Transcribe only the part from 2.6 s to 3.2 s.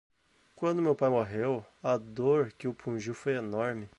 o pungiu